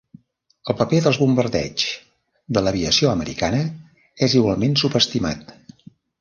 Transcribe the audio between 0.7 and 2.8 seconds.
El paper dels bombardeigs de